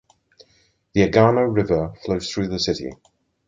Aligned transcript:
The 0.95 1.03
Agano 1.07 1.41
River 1.55 1.93
flows 2.03 2.31
through 2.33 2.47
the 2.47 2.57
city. 2.59 2.89